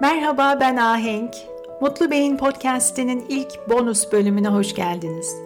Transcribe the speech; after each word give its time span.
Merhaba 0.00 0.60
ben 0.60 0.76
Ahenk. 0.76 1.34
Mutlu 1.80 2.10
Beyin 2.10 2.36
Podcast'inin 2.36 3.24
ilk 3.28 3.68
bonus 3.68 4.12
bölümüne 4.12 4.48
hoş 4.48 4.74
geldiniz. 4.74 5.36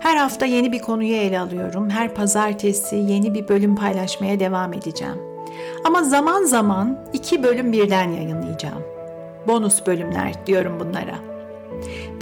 Her 0.00 0.16
hafta 0.16 0.46
yeni 0.46 0.72
bir 0.72 0.78
konuyu 0.78 1.14
ele 1.16 1.40
alıyorum. 1.40 1.90
Her 1.90 2.14
pazartesi 2.14 2.96
yeni 2.96 3.34
bir 3.34 3.48
bölüm 3.48 3.76
paylaşmaya 3.76 4.40
devam 4.40 4.72
edeceğim. 4.72 5.16
Ama 5.84 6.02
zaman 6.02 6.44
zaman 6.44 6.98
iki 7.12 7.42
bölüm 7.42 7.72
birden 7.72 8.10
yayınlayacağım. 8.10 8.82
Bonus 9.46 9.86
bölümler 9.86 10.46
diyorum 10.46 10.80
bunlara. 10.80 11.18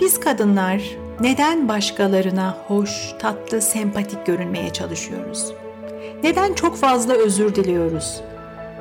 Biz 0.00 0.20
kadınlar 0.20 0.82
neden 1.20 1.68
başkalarına 1.68 2.56
hoş, 2.68 3.12
tatlı, 3.18 3.60
sempatik 3.60 4.26
görünmeye 4.26 4.72
çalışıyoruz? 4.72 5.52
Neden 6.22 6.54
çok 6.54 6.76
fazla 6.76 7.12
özür 7.12 7.54
diliyoruz? 7.54 8.20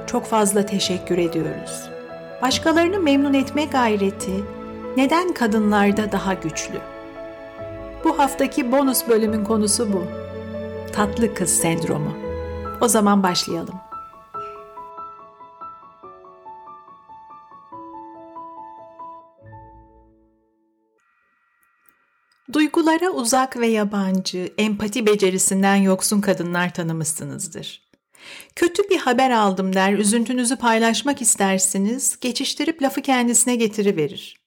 Çok 0.08 0.26
fazla 0.26 0.66
teşekkür 0.66 1.18
ediyoruz? 1.18 1.99
Başkalarını 2.42 3.00
memnun 3.00 3.34
etme 3.34 3.66
gayreti 3.66 4.44
neden 4.98 5.34
kadınlarda 5.34 6.12
daha 6.12 6.34
güçlü? 6.34 6.82
Bu 8.04 8.20
haftaki 8.20 8.72
bonus 8.72 9.08
bölümün 9.08 9.44
konusu 9.44 9.94
bu. 9.94 10.04
Tatlı 10.94 11.34
kız 11.34 11.50
sendromu. 11.50 12.14
O 12.82 12.88
zaman 12.88 13.24
başlayalım. 13.24 13.76
Duygulara 22.54 23.10
uzak 23.10 23.58
ve 23.58 23.68
yabancı, 23.68 24.54
empati 24.58 25.06
becerisinden 25.06 25.76
yoksun 25.76 26.22
kadınlar 26.22 26.74
tanımışsınızdır. 26.74 27.89
Kötü 28.56 28.90
bir 28.90 28.98
haber 28.98 29.32
aldım 29.32 29.76
der, 29.76 29.94
üzüntünüzü 29.94 30.56
paylaşmak 30.56 31.22
istersiniz, 31.22 32.20
geçiştirip 32.20 32.82
lafı 32.82 33.02
kendisine 33.02 33.56
getiriverir. 33.56 34.40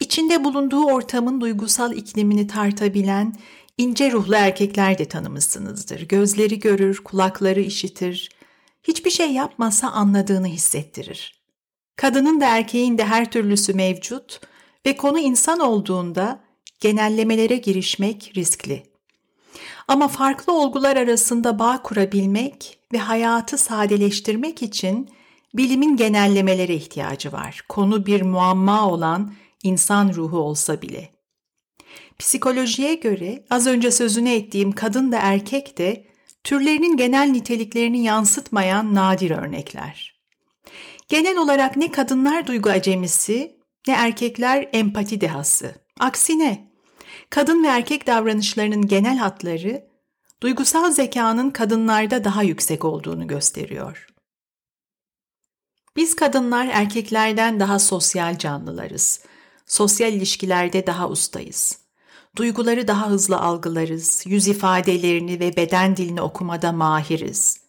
İçinde 0.00 0.44
bulunduğu 0.44 0.84
ortamın 0.84 1.40
duygusal 1.40 1.96
iklimini 1.96 2.46
tartabilen 2.46 3.34
ince 3.78 4.12
ruhlu 4.12 4.34
erkekler 4.34 4.98
de 4.98 5.04
tanımışsınızdır. 5.04 6.00
Gözleri 6.00 6.58
görür, 6.58 7.04
kulakları 7.04 7.60
işitir. 7.60 8.28
Hiçbir 8.82 9.10
şey 9.10 9.32
yapmasa 9.32 9.88
anladığını 9.88 10.46
hissettirir. 10.46 11.40
Kadının 11.96 12.40
da 12.40 12.56
erkeğin 12.56 12.98
de 12.98 13.04
her 13.04 13.30
türlüsü 13.30 13.74
mevcut 13.74 14.40
ve 14.86 14.96
konu 14.96 15.18
insan 15.18 15.60
olduğunda 15.60 16.44
genellemelere 16.80 17.56
girişmek 17.56 18.32
riskli. 18.36 18.89
Ama 19.88 20.08
farklı 20.08 20.52
olgular 20.52 20.96
arasında 20.96 21.58
bağ 21.58 21.82
kurabilmek 21.82 22.78
ve 22.92 22.98
hayatı 22.98 23.58
sadeleştirmek 23.58 24.62
için 24.62 25.10
bilimin 25.54 25.96
genellemelere 25.96 26.74
ihtiyacı 26.74 27.32
var. 27.32 27.64
Konu 27.68 28.06
bir 28.06 28.22
muamma 28.22 28.88
olan 28.90 29.32
insan 29.62 30.14
ruhu 30.14 30.38
olsa 30.38 30.82
bile. 30.82 31.10
Psikolojiye 32.18 32.94
göre 32.94 33.44
az 33.50 33.66
önce 33.66 33.90
sözünü 33.90 34.30
ettiğim 34.30 34.72
kadın 34.72 35.12
da 35.12 35.18
erkek 35.22 35.78
de 35.78 36.06
türlerinin 36.44 36.96
genel 36.96 37.28
niteliklerini 37.28 38.02
yansıtmayan 38.02 38.94
nadir 38.94 39.30
örnekler. 39.30 40.20
Genel 41.08 41.36
olarak 41.36 41.76
ne 41.76 41.90
kadınlar 41.90 42.46
duygu 42.46 42.70
acemisi 42.70 43.56
ne 43.88 43.94
erkekler 43.94 44.68
empati 44.72 45.20
dehası. 45.20 45.74
Aksine 46.00 46.69
kadın 47.30 47.64
ve 47.64 47.68
erkek 47.68 48.06
davranışlarının 48.06 48.86
genel 48.86 49.16
hatları 49.18 49.90
duygusal 50.42 50.90
zekanın 50.90 51.50
kadınlarda 51.50 52.24
daha 52.24 52.42
yüksek 52.42 52.84
olduğunu 52.84 53.26
gösteriyor. 53.26 54.06
Biz 55.96 56.16
kadınlar 56.16 56.68
erkeklerden 56.72 57.60
daha 57.60 57.78
sosyal 57.78 58.38
canlılarız. 58.38 59.24
Sosyal 59.66 60.12
ilişkilerde 60.12 60.86
daha 60.86 61.08
ustayız. 61.08 61.78
Duyguları 62.36 62.88
daha 62.88 63.10
hızlı 63.10 63.38
algılarız, 63.38 64.22
yüz 64.26 64.48
ifadelerini 64.48 65.40
ve 65.40 65.56
beden 65.56 65.96
dilini 65.96 66.22
okumada 66.22 66.72
mahiriz. 66.72 67.60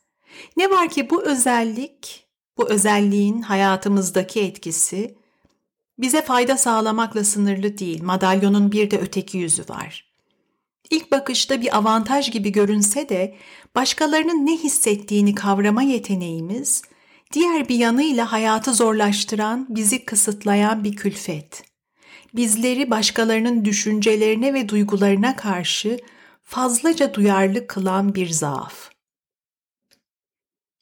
Ne 0.57 0.69
var 0.69 0.89
ki 0.89 1.09
bu 1.09 1.23
özellik, 1.23 2.27
bu 2.57 2.69
özelliğin 2.69 3.41
hayatımızdaki 3.41 4.41
etkisi 4.41 5.20
bize 6.01 6.21
fayda 6.21 6.57
sağlamakla 6.57 7.23
sınırlı 7.23 7.77
değil, 7.77 8.03
madalyonun 8.03 8.71
bir 8.71 8.91
de 8.91 8.97
öteki 8.97 9.37
yüzü 9.37 9.63
var. 9.69 10.11
İlk 10.89 11.11
bakışta 11.11 11.61
bir 11.61 11.77
avantaj 11.77 12.31
gibi 12.31 12.51
görünse 12.51 13.09
de 13.09 13.35
başkalarının 13.75 14.45
ne 14.45 14.57
hissettiğini 14.57 15.35
kavrama 15.35 15.83
yeteneğimiz, 15.83 16.81
diğer 17.33 17.69
bir 17.69 17.75
yanıyla 17.75 18.31
hayatı 18.31 18.73
zorlaştıran, 18.73 19.67
bizi 19.69 20.05
kısıtlayan 20.05 20.83
bir 20.83 20.95
külfet. 20.95 21.63
Bizleri 22.35 22.91
başkalarının 22.91 23.65
düşüncelerine 23.65 24.53
ve 24.53 24.69
duygularına 24.69 25.35
karşı 25.35 25.99
fazlaca 26.43 27.13
duyarlı 27.13 27.67
kılan 27.67 28.15
bir 28.15 28.29
zaaf. 28.29 28.90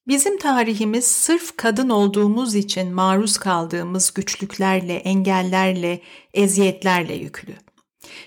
Bizim 0.10 0.38
tarihimiz 0.38 1.06
sırf 1.06 1.58
kadın 1.58 1.90
olduğumuz 1.90 2.56
için 2.56 2.94
maruz 2.94 3.38
kaldığımız 3.38 4.14
güçlüklerle, 4.14 4.96
engellerle, 4.96 6.02
eziyetlerle 6.34 7.14
yüklü. 7.14 7.54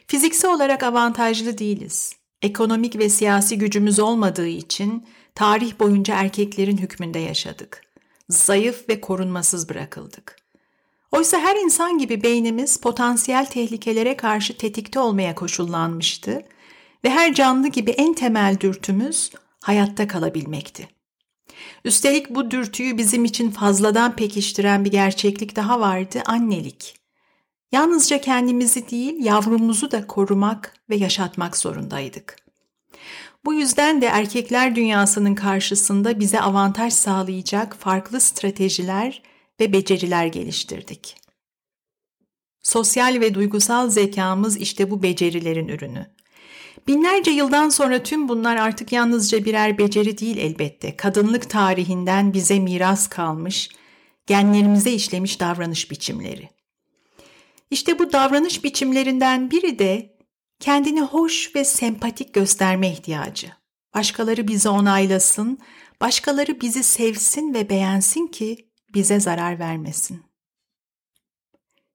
Fiziksel 0.07 0.55
olarak 0.55 0.83
avantajlı 0.83 1.59
değiliz. 1.59 2.17
Ekonomik 2.43 2.99
ve 2.99 3.09
siyasi 3.09 3.59
gücümüz 3.59 3.99
olmadığı 3.99 4.47
için 4.47 5.07
tarih 5.35 5.79
boyunca 5.81 6.15
erkeklerin 6.15 6.79
hükmünde 6.79 7.19
yaşadık. 7.19 7.83
Zayıf 8.29 8.89
ve 8.89 9.01
korunmasız 9.01 9.69
bırakıldık. 9.69 10.37
Oysa 11.13 11.39
her 11.39 11.57
insan 11.57 11.99
gibi 11.99 12.23
beynimiz 12.23 12.77
potansiyel 12.77 13.47
tehlikelere 13.47 14.17
karşı 14.17 14.57
tetikte 14.57 15.01
olmaya 15.01 15.35
koşullanmıştı 15.35 16.43
ve 17.05 17.11
her 17.11 17.35
canlı 17.35 17.69
gibi 17.69 17.91
en 17.91 18.15
temel 18.15 18.61
dürtümüz 18.61 19.31
hayatta 19.61 20.09
kalabilmekti. 20.09 21.02
Üstelik 21.85 22.31
bu 22.31 22.51
dürtüyü 22.51 22.99
bizim 22.99 23.25
için 23.25 23.51
fazladan 23.51 24.17
pekiştiren 24.17 24.85
bir 24.85 24.91
gerçeklik 24.91 25.57
daha 25.57 25.81
vardı, 25.81 26.23
annelik. 26.27 26.95
Yalnızca 27.73 28.21
kendimizi 28.21 28.91
değil, 28.91 29.25
yavrumuzu 29.25 29.91
da 29.91 30.07
korumak 30.07 30.75
ve 30.91 30.97
yaşatmak 30.97 31.57
zorundaydık. 31.57 32.37
Bu 33.45 33.55
yüzden 33.55 34.03
de 34.03 34.07
erkekler 34.07 34.77
dünyasının 34.77 35.35
karşısında 35.35 36.21
bize 36.21 36.41
avantaj 36.41 36.93
sağlayacak 36.93 37.77
farklı 37.77 38.21
stratejiler 38.21 39.23
ve 39.61 39.73
beceriler 39.73 40.27
geliştirdik. 40.27 41.17
Sosyal 42.63 43.21
ve 43.21 43.35
duygusal 43.35 43.91
zekamız 43.91 44.57
işte 44.57 44.91
bu 44.91 45.03
becerilerin 45.03 45.69
ürünü. 45.69 46.07
Binlerce 46.87 47.31
yıldan 47.31 47.69
sonra 47.69 48.03
tüm 48.03 48.29
bunlar 48.29 48.57
artık 48.57 48.93
yalnızca 48.93 49.45
birer 49.45 49.79
beceri 49.79 50.19
değil 50.19 50.37
elbette. 50.37 50.97
Kadınlık 50.97 51.51
tarihinden 51.51 52.33
bize 52.33 52.59
miras 52.59 53.09
kalmış, 53.09 53.71
genlerimize 54.27 54.93
işlemiş 54.93 55.41
davranış 55.41 55.91
biçimleri. 55.91 56.51
İşte 57.71 57.99
bu 57.99 58.13
davranış 58.13 58.65
biçimlerinden 58.65 59.51
biri 59.51 59.79
de 59.79 60.17
kendini 60.61 61.01
hoş 61.01 61.57
ve 61.57 61.65
sempatik 61.65 62.35
gösterme 62.35 62.91
ihtiyacı. 62.91 63.53
Başkaları 63.95 64.49
bizi 64.49 64.69
onaylasın, 64.69 65.59
başkaları 66.01 66.61
bizi 66.61 66.83
sevsin 66.83 67.55
ve 67.55 67.71
beğensin 67.71 68.27
ki 68.27 68.69
bize 68.95 69.21
zarar 69.21 69.59
vermesin. 69.59 70.23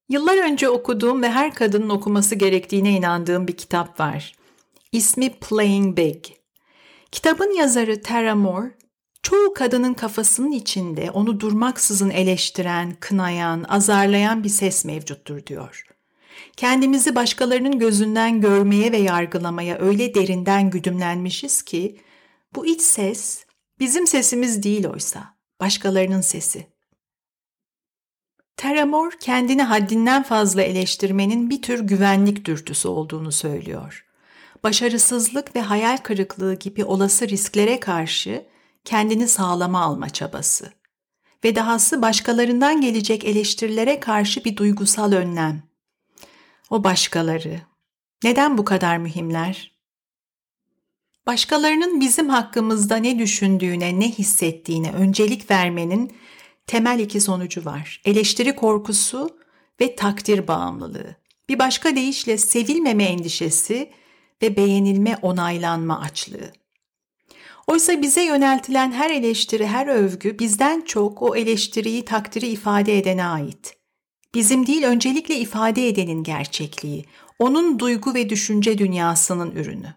Yıllar 0.10 0.38
önce 0.38 0.70
okuduğum 0.70 1.22
ve 1.22 1.30
her 1.32 1.54
kadının 1.54 1.90
okuması 1.90 2.36
gerektiğine 2.36 2.92
inandığım 2.92 3.48
bir 3.48 3.58
kitap 3.58 4.00
var. 4.00 4.36
İsmi 4.92 5.30
Playing 5.30 5.98
Big. 5.98 6.26
Kitabın 7.12 7.58
yazarı 7.58 8.02
Tara 8.02 8.36
Moore, 8.36 8.72
çoğu 9.24 9.54
kadının 9.54 9.94
kafasının 9.94 10.52
içinde 10.52 11.12
onu 11.12 11.40
durmaksızın 11.40 12.10
eleştiren, 12.10 12.98
kınayan, 13.00 13.64
azarlayan 13.64 14.44
bir 14.44 14.50
ses 14.50 14.86
mevcuttur 14.86 15.46
diyor. 15.46 15.84
Kendimizi 16.58 17.16
başkalarının 17.16 17.80
gözünden 17.80 18.42
görmeye 18.42 18.92
ve 18.92 18.98
yargılamaya 18.98 19.80
öyle 19.80 20.14
derinden 20.16 20.70
güdümlenmişiz 20.70 21.62
ki 21.62 22.00
bu 22.56 22.66
iç 22.66 22.82
ses 22.82 23.46
bizim 23.80 24.08
sesimiz 24.08 24.64
değil 24.64 24.88
oysa, 24.88 25.38
başkalarının 25.62 26.22
sesi. 26.22 26.68
Tara 28.58 28.86
Moore 28.86 29.16
kendini 29.20 29.64
haddinden 29.64 30.24
fazla 30.24 30.62
eleştirmenin 30.62 31.50
bir 31.50 31.62
tür 31.62 31.80
güvenlik 31.80 32.46
dürtüsü 32.46 32.88
olduğunu 32.88 33.32
söylüyor 33.32 34.07
başarısızlık 34.64 35.56
ve 35.56 35.62
hayal 35.62 35.98
kırıklığı 35.98 36.54
gibi 36.54 36.86
olası 36.86 37.30
risklere 37.30 37.80
karşı 37.80 38.46
kendini 38.86 39.28
sağlama 39.28 39.82
alma 39.82 40.10
çabası 40.10 40.72
ve 41.44 41.56
dahası 41.56 42.02
başkalarından 42.02 42.82
gelecek 42.82 43.26
eleştirilere 43.26 44.00
karşı 44.00 44.46
bir 44.46 44.58
duygusal 44.58 45.12
önlem. 45.12 45.64
O 46.70 46.84
başkaları 46.84 47.62
neden 48.24 48.58
bu 48.58 48.66
kadar 48.66 48.98
mühimler? 48.98 49.78
Başkalarının 51.28 52.02
bizim 52.02 52.30
hakkımızda 52.30 52.96
ne 52.96 53.20
düşündüğüne, 53.20 54.00
ne 54.00 54.12
hissettiğine 54.12 54.92
öncelik 54.92 55.52
vermenin 55.52 56.12
temel 56.68 57.00
iki 57.00 57.22
sonucu 57.22 57.66
var. 57.66 58.02
Eleştiri 58.06 58.56
korkusu 58.56 59.30
ve 59.82 59.96
takdir 59.96 60.48
bağımlılığı. 60.48 61.16
Bir 61.50 61.60
başka 61.60 61.96
deyişle 61.96 62.38
sevilmeme 62.38 63.04
endişesi 63.04 63.92
ve 64.42 64.58
beğenilme 64.58 65.18
onaylanma 65.22 66.02
açlığı. 66.02 66.52
Oysa 67.68 68.02
bize 68.02 68.24
yöneltilen 68.24 68.92
her 68.92 69.10
eleştiri, 69.10 69.68
her 69.68 69.88
övgü 69.88 70.40
bizden 70.40 70.82
çok 70.82 71.22
o 71.22 71.36
eleştiriyi, 71.36 72.06
takdiri 72.06 72.48
ifade 72.48 72.98
edene 72.98 73.26
ait. 73.26 73.78
Bizim 74.34 74.68
değil 74.68 74.84
öncelikle 74.84 75.36
ifade 75.36 75.88
edenin 75.88 76.24
gerçekliği, 76.24 77.06
onun 77.40 77.80
duygu 77.80 78.14
ve 78.14 78.30
düşünce 78.30 78.78
dünyasının 78.78 79.52
ürünü. 79.52 79.94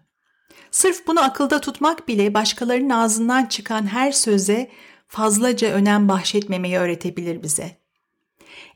Sırf 0.71 1.07
bunu 1.07 1.23
akılda 1.23 1.61
tutmak 1.61 2.07
bile 2.07 2.33
başkalarının 2.33 2.89
ağzından 2.89 3.45
çıkan 3.45 3.87
her 3.87 4.11
söze 4.11 4.71
fazlaca 5.07 5.67
önem 5.71 6.07
bahşetmemeyi 6.07 6.77
öğretebilir 6.77 7.43
bize. 7.43 7.77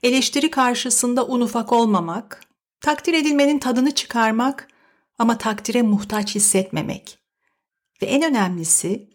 Eleştiri 0.04 0.52
karşısında 0.52 1.26
un 1.26 1.42
ufak 1.42 1.72
olmamak, 1.74 2.42
takdir 2.82 3.14
edilmenin 3.14 3.60
tadını 3.60 3.92
çıkarmak 3.92 4.68
ama 5.18 5.38
takdire 5.38 5.82
muhtaç 5.82 6.36
hissetmemek. 6.36 7.20
Ve 8.02 8.06
en 8.06 8.24
önemlisi 8.24 9.10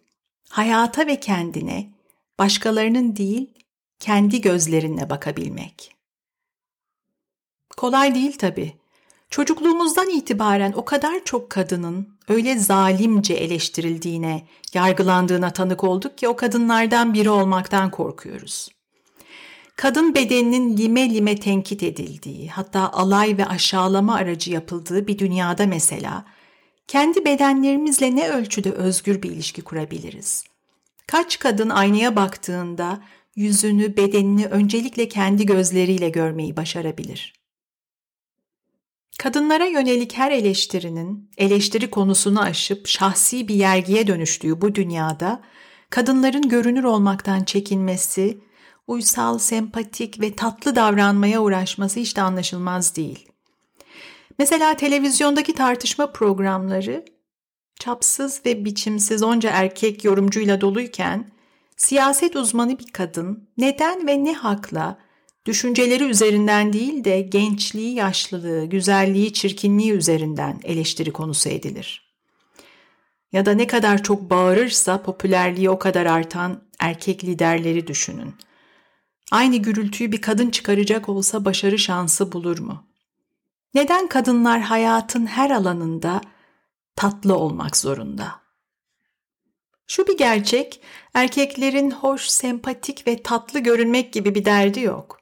hayata 0.48 1.06
ve 1.06 1.20
kendine 1.20 1.90
başkalarının 2.38 3.16
değil 3.16 3.54
kendi 3.98 4.40
gözlerinle 4.40 5.10
bakabilmek. 5.10 5.96
Kolay 7.76 8.14
değil 8.14 8.38
tabii. 8.38 8.80
Çocukluğumuzdan 9.30 10.10
itibaren 10.10 10.72
o 10.72 10.84
kadar 10.84 11.24
çok 11.24 11.50
kadının 11.50 12.18
öyle 12.28 12.58
zalimce 12.58 13.34
eleştirildiğine, 13.34 14.46
yargılandığına 14.74 15.52
tanık 15.52 15.84
olduk 15.84 16.18
ki 16.18 16.28
o 16.28 16.36
kadınlardan 16.36 17.14
biri 17.14 17.30
olmaktan 17.30 17.90
korkuyoruz. 17.90 18.68
Kadın 19.80 20.14
bedeninin 20.14 20.76
lime 20.76 21.14
lime 21.14 21.36
tenkit 21.36 21.82
edildiği, 21.82 22.48
hatta 22.48 22.92
alay 22.92 23.38
ve 23.38 23.46
aşağılama 23.46 24.14
aracı 24.14 24.52
yapıldığı 24.52 25.06
bir 25.06 25.18
dünyada 25.18 25.66
mesela, 25.66 26.24
kendi 26.86 27.24
bedenlerimizle 27.24 28.16
ne 28.16 28.28
ölçüde 28.28 28.72
özgür 28.72 29.22
bir 29.22 29.30
ilişki 29.30 29.62
kurabiliriz? 29.62 30.44
Kaç 31.06 31.38
kadın 31.38 31.70
aynaya 31.70 32.16
baktığında 32.16 33.02
yüzünü, 33.36 33.96
bedenini 33.96 34.46
öncelikle 34.46 35.08
kendi 35.08 35.46
gözleriyle 35.46 36.08
görmeyi 36.08 36.56
başarabilir?'' 36.56 37.34
Kadınlara 39.18 39.66
yönelik 39.66 40.18
her 40.18 40.32
eleştirinin 40.32 41.30
eleştiri 41.38 41.90
konusunu 41.90 42.40
aşıp 42.40 42.86
şahsi 42.86 43.48
bir 43.48 43.54
yergiye 43.54 44.06
dönüştüğü 44.06 44.60
bu 44.60 44.74
dünyada 44.74 45.42
kadınların 45.90 46.48
görünür 46.48 46.84
olmaktan 46.84 47.44
çekinmesi, 47.44 48.49
uysal, 48.90 49.38
sempatik 49.38 50.20
ve 50.20 50.36
tatlı 50.36 50.76
davranmaya 50.76 51.42
uğraşması 51.42 52.00
hiç 52.00 52.16
de 52.16 52.22
anlaşılmaz 52.22 52.96
değil. 52.96 53.26
Mesela 54.38 54.76
televizyondaki 54.76 55.54
tartışma 55.54 56.12
programları 56.12 57.04
çapsız 57.80 58.42
ve 58.46 58.64
biçimsiz 58.64 59.22
onca 59.22 59.50
erkek 59.50 60.04
yorumcuyla 60.04 60.60
doluyken 60.60 61.30
siyaset 61.76 62.36
uzmanı 62.36 62.78
bir 62.78 62.92
kadın 62.92 63.48
neden 63.58 64.06
ve 64.06 64.24
ne 64.24 64.32
hakla 64.32 64.98
düşünceleri 65.46 66.04
üzerinden 66.04 66.72
değil 66.72 67.04
de 67.04 67.20
gençliği, 67.20 67.94
yaşlılığı, 67.94 68.64
güzelliği, 68.64 69.32
çirkinliği 69.32 69.92
üzerinden 69.92 70.60
eleştiri 70.64 71.10
konusu 71.10 71.48
edilir. 71.48 72.14
Ya 73.32 73.46
da 73.46 73.52
ne 73.52 73.66
kadar 73.66 74.02
çok 74.02 74.30
bağırırsa 74.30 75.02
popülerliği 75.02 75.70
o 75.70 75.78
kadar 75.78 76.06
artan 76.06 76.62
erkek 76.78 77.24
liderleri 77.24 77.86
düşünün. 77.86 78.34
Aynı 79.30 79.56
gürültüyü 79.56 80.12
bir 80.12 80.20
kadın 80.20 80.50
çıkaracak 80.50 81.08
olsa 81.08 81.44
başarı 81.44 81.78
şansı 81.78 82.32
bulur 82.32 82.58
mu? 82.58 82.86
Neden 83.74 84.06
kadınlar 84.08 84.60
hayatın 84.60 85.26
her 85.26 85.50
alanında 85.50 86.20
tatlı 86.96 87.36
olmak 87.36 87.76
zorunda? 87.76 88.40
Şu 89.86 90.06
bir 90.06 90.18
gerçek, 90.18 90.80
erkeklerin 91.14 91.90
hoş, 91.90 92.22
sempatik 92.22 93.06
ve 93.06 93.22
tatlı 93.22 93.60
görünmek 93.60 94.12
gibi 94.12 94.34
bir 94.34 94.44
derdi 94.44 94.80
yok. 94.80 95.20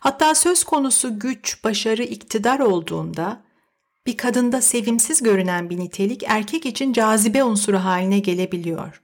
Hatta 0.00 0.34
söz 0.34 0.64
konusu 0.64 1.18
güç, 1.18 1.64
başarı, 1.64 2.02
iktidar 2.02 2.60
olduğunda 2.60 3.42
bir 4.06 4.16
kadında 4.16 4.62
sevimsiz 4.62 5.22
görünen 5.22 5.70
bir 5.70 5.78
nitelik 5.78 6.22
erkek 6.26 6.66
için 6.66 6.92
cazibe 6.92 7.44
unsuru 7.44 7.78
haline 7.78 8.18
gelebiliyor. 8.18 9.02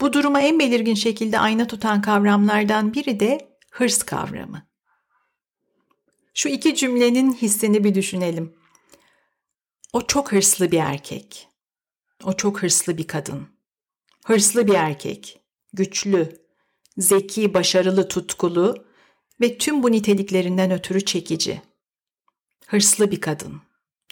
Bu 0.00 0.12
duruma 0.12 0.40
en 0.40 0.58
belirgin 0.58 0.94
şekilde 0.94 1.38
ayna 1.38 1.66
tutan 1.66 2.02
kavramlardan 2.02 2.94
biri 2.94 3.20
de 3.20 3.49
hırs 3.70 4.02
kavramı. 4.02 4.66
Şu 6.34 6.48
iki 6.48 6.74
cümlenin 6.74 7.32
hissini 7.32 7.84
bir 7.84 7.94
düşünelim. 7.94 8.54
O 9.92 10.06
çok 10.06 10.32
hırslı 10.32 10.70
bir 10.70 10.78
erkek. 10.78 11.48
O 12.24 12.32
çok 12.32 12.62
hırslı 12.62 12.98
bir 12.98 13.06
kadın. 13.06 13.48
Hırslı 14.24 14.66
bir 14.66 14.74
erkek. 14.74 15.40
Güçlü, 15.72 16.40
zeki, 16.98 17.54
başarılı, 17.54 18.08
tutkulu 18.08 18.86
ve 19.40 19.58
tüm 19.58 19.82
bu 19.82 19.92
niteliklerinden 19.92 20.70
ötürü 20.70 21.04
çekici. 21.04 21.62
Hırslı 22.66 23.10
bir 23.10 23.20
kadın. 23.20 23.62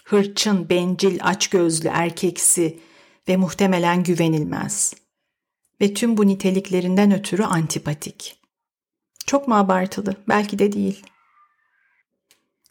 Hırçın, 0.05 0.69
bencil, 0.69 1.19
açgözlü, 1.23 1.89
erkeksi 1.89 2.81
ve 3.29 3.37
muhtemelen 3.37 4.03
güvenilmez. 4.03 4.95
Ve 5.81 5.95
tüm 5.95 6.17
bu 6.17 6.27
niteliklerinden 6.27 7.13
ötürü 7.13 7.43
antipatik. 7.43 8.38
Çok 9.29 9.49
mu 9.49 9.55
abartılı? 9.55 10.15
Belki 10.29 10.59
de 10.59 10.73
değil. 10.73 11.03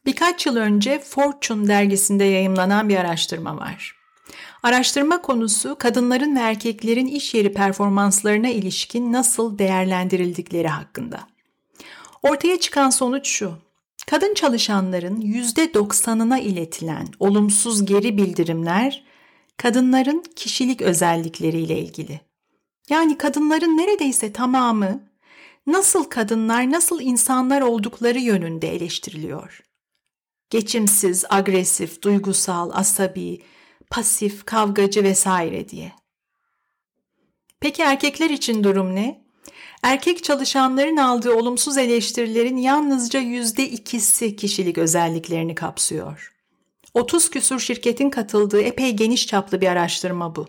Birkaç 0.05 0.45
yıl 0.45 0.55
önce 0.55 0.99
Fortune 0.99 1.67
dergisinde 1.67 2.23
yayımlanan 2.23 2.89
bir 2.89 2.97
araştırma 2.97 3.57
var. 3.57 3.95
Araştırma 4.63 5.21
konusu 5.21 5.75
kadınların 5.79 6.35
ve 6.35 6.39
erkeklerin 6.39 7.07
iş 7.07 7.33
yeri 7.33 7.53
performanslarına 7.53 8.47
ilişkin 8.49 9.13
nasıl 9.13 9.57
değerlendirildikleri 9.57 10.67
hakkında. 10.67 11.19
Ortaya 12.23 12.59
çıkan 12.59 12.89
sonuç 12.89 13.27
şu. 13.27 13.53
Kadın 14.07 14.33
çalışanların 14.33 15.21
%90'ına 15.21 16.39
iletilen 16.39 17.07
olumsuz 17.19 17.85
geri 17.85 18.17
bildirimler 18.17 19.03
kadınların 19.57 20.23
kişilik 20.35 20.81
özellikleriyle 20.81 21.79
ilgili. 21.79 22.21
Yani 22.89 23.17
kadınların 23.17 23.77
neredeyse 23.77 24.33
tamamı 24.33 25.07
nasıl 25.67 26.03
kadınlar, 26.03 26.71
nasıl 26.71 27.01
insanlar 27.01 27.61
oldukları 27.61 28.19
yönünde 28.19 28.75
eleştiriliyor. 28.75 29.63
Geçimsiz, 30.49 31.25
agresif, 31.29 32.01
duygusal, 32.01 32.69
asabi, 32.73 33.41
pasif, 33.89 34.45
kavgacı 34.45 35.03
vesaire 35.03 35.69
diye. 35.69 35.91
Peki 37.59 37.81
erkekler 37.81 38.29
için 38.29 38.63
durum 38.63 38.95
ne? 38.95 39.27
Erkek 39.83 40.23
çalışanların 40.23 40.97
aldığı 40.97 41.33
olumsuz 41.33 41.77
eleştirilerin 41.77 42.57
yalnızca 42.57 43.19
yüzde 43.19 43.69
ikisi 43.69 44.35
kişilik 44.35 44.77
özelliklerini 44.77 45.55
kapsıyor. 45.55 46.33
30 46.93 47.29
küsur 47.29 47.59
şirketin 47.59 48.09
katıldığı 48.09 48.61
epey 48.61 48.91
geniş 48.91 49.27
çaplı 49.27 49.61
bir 49.61 49.67
araştırma 49.67 50.35
bu. 50.35 50.47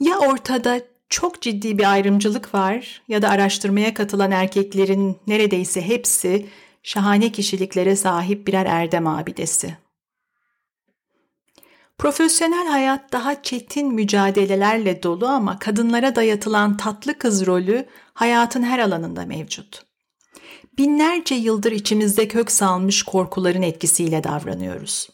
Ya 0.00 0.18
ortada 0.18 0.80
çok 1.14 1.42
ciddi 1.42 1.78
bir 1.78 1.92
ayrımcılık 1.92 2.54
var 2.54 3.02
ya 3.08 3.22
da 3.22 3.28
araştırmaya 3.28 3.94
katılan 3.94 4.30
erkeklerin 4.30 5.18
neredeyse 5.26 5.88
hepsi 5.88 6.46
şahane 6.82 7.32
kişiliklere 7.32 7.96
sahip 7.96 8.46
birer 8.46 8.66
erdem 8.66 9.06
abidesi. 9.06 9.76
Profesyonel 11.98 12.66
hayat 12.66 13.12
daha 13.12 13.42
çetin 13.42 13.94
mücadelelerle 13.94 15.02
dolu 15.02 15.26
ama 15.26 15.58
kadınlara 15.58 16.16
dayatılan 16.16 16.76
tatlı 16.76 17.18
kız 17.18 17.46
rolü 17.46 17.86
hayatın 18.14 18.62
her 18.62 18.78
alanında 18.78 19.26
mevcut. 19.26 19.82
Binlerce 20.78 21.34
yıldır 21.34 21.72
içimizde 21.72 22.28
kök 22.28 22.50
salmış 22.50 23.02
korkuların 23.02 23.62
etkisiyle 23.62 24.24
davranıyoruz. 24.24 25.08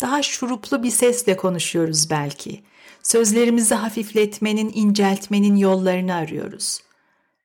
Daha 0.00 0.22
şuruplu 0.22 0.82
bir 0.82 0.90
sesle 0.90 1.36
konuşuyoruz 1.36 2.10
belki. 2.10 2.64
Sözlerimizi 3.04 3.74
hafifletmenin, 3.74 4.72
inceltmenin 4.74 5.56
yollarını 5.56 6.14
arıyoruz. 6.14 6.80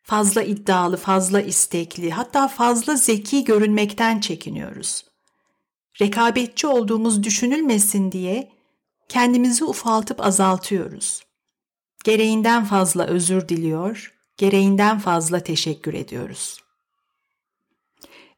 Fazla 0.03 0.43
iddialı, 0.43 0.97
fazla 0.97 1.41
istekli, 1.41 2.11
hatta 2.11 2.47
fazla 2.47 2.95
zeki 2.95 3.43
görünmekten 3.43 4.19
çekiniyoruz. 4.19 5.05
Rekabetçi 6.01 6.67
olduğumuz 6.67 7.23
düşünülmesin 7.23 8.11
diye 8.11 8.51
kendimizi 9.09 9.63
ufaltıp 9.63 10.25
azaltıyoruz. 10.25 11.23
Gereğinden 12.03 12.65
fazla 12.65 13.05
özür 13.05 13.49
diliyor, 13.49 14.13
gereğinden 14.37 14.99
fazla 14.99 15.39
teşekkür 15.39 15.93
ediyoruz. 15.93 16.63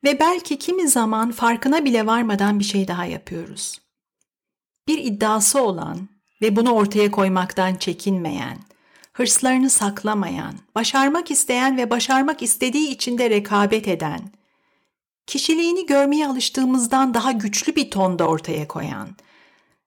Ve 0.03 0.19
belki 0.19 0.59
kimi 0.59 0.87
zaman 0.87 1.31
farkına 1.31 1.85
bile 1.85 2.05
varmadan 2.05 2.59
bir 2.59 2.63
şey 2.63 2.87
daha 2.87 3.05
yapıyoruz. 3.05 3.81
Bir 4.87 4.97
iddiası 4.97 5.61
olan 5.61 6.10
ve 6.41 6.55
bunu 6.55 6.71
ortaya 6.71 7.11
koymaktan 7.11 7.75
çekinmeyen, 7.75 8.57
hırslarını 9.13 9.69
saklamayan, 9.69 10.53
başarmak 10.75 11.31
isteyen 11.31 11.77
ve 11.77 11.89
başarmak 11.89 12.41
istediği 12.41 12.89
için 12.89 13.17
de 13.17 13.29
rekabet 13.29 13.87
eden, 13.87 14.21
kişiliğini 15.27 15.85
görmeye 15.85 16.27
alıştığımızdan 16.27 17.13
daha 17.13 17.31
güçlü 17.31 17.75
bir 17.75 17.91
tonda 17.91 18.27
ortaya 18.27 18.67
koyan, 18.67 19.09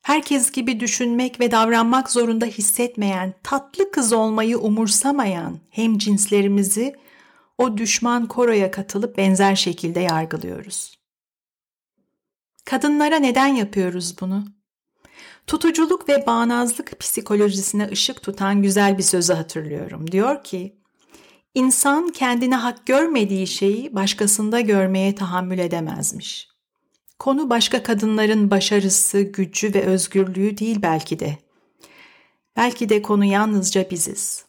herkes 0.03 0.53
gibi 0.53 0.81
düşünmek 0.81 1.41
ve 1.41 1.51
davranmak 1.51 2.11
zorunda 2.11 2.47
hissetmeyen, 2.47 3.35
tatlı 3.43 3.91
kız 3.91 4.13
olmayı 4.13 4.59
umursamayan 4.59 5.59
hem 5.71 5.99
cinslerimizi 5.99 6.95
o 7.59 7.79
düşman 7.79 8.29
koroya 8.29 8.71
katılıp 8.71 9.17
benzer 9.17 9.57
şekilde 9.57 10.01
yargılıyoruz. 10.01 10.99
Kadınlara 12.65 13.17
neden 13.17 13.47
yapıyoruz 13.47 14.21
bunu? 14.21 14.45
Tutuculuk 15.47 16.09
ve 16.09 16.27
bağnazlık 16.27 17.01
psikolojisine 17.01 17.89
ışık 17.93 18.23
tutan 18.23 18.63
güzel 18.63 18.99
bir 18.99 19.03
sözü 19.03 19.33
hatırlıyorum. 19.33 20.13
Diyor 20.13 20.45
ki, 20.45 20.77
insan 21.55 22.09
kendine 22.09 22.57
hak 22.57 22.87
görmediği 22.87 23.47
şeyi 23.47 23.95
başkasında 23.95 24.61
görmeye 24.61 25.15
tahammül 25.15 25.59
edemezmiş. 25.59 26.49
Konu 27.19 27.51
başka 27.51 27.83
kadınların 27.83 28.51
başarısı, 28.51 29.21
gücü 29.21 29.75
ve 29.75 29.83
özgürlüğü 29.83 30.59
değil 30.59 30.79
belki 30.83 31.19
de. 31.19 31.39
Belki 32.57 32.89
de 32.89 33.03
konu 33.03 33.25
yalnızca 33.25 33.91
biziz. 33.91 34.45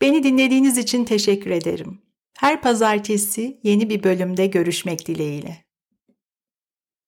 Beni 0.00 0.22
dinlediğiniz 0.22 0.78
için 0.78 1.04
teşekkür 1.04 1.50
ederim. 1.50 2.02
Her 2.38 2.62
pazartesi 2.62 3.60
yeni 3.62 3.90
bir 3.90 4.02
bölümde 4.02 4.46
görüşmek 4.46 5.06
dileğiyle. 5.06 5.65